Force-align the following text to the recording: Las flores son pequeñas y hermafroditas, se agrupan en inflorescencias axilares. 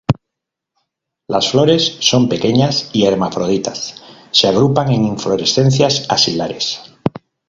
Las 1.27 1.51
flores 1.51 1.97
son 1.99 2.27
pequeñas 2.27 2.89
y 2.91 3.05
hermafroditas, 3.05 4.01
se 4.31 4.47
agrupan 4.47 4.91
en 4.91 5.05
inflorescencias 5.05 6.07
axilares. 6.09 6.81